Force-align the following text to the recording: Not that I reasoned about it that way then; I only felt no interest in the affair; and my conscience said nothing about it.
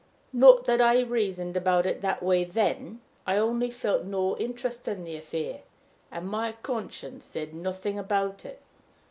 Not 0.33 0.65
that 0.65 0.81
I 0.81 1.01
reasoned 1.01 1.55
about 1.55 1.85
it 1.85 2.01
that 2.01 2.23
way 2.23 2.43
then; 2.43 3.01
I 3.27 3.37
only 3.37 3.69
felt 3.69 4.03
no 4.03 4.35
interest 4.37 4.87
in 4.87 5.03
the 5.03 5.15
affair; 5.15 5.59
and 6.11 6.27
my 6.27 6.53
conscience 6.63 7.23
said 7.23 7.53
nothing 7.53 7.99
about 7.99 8.43
it. 8.43 8.63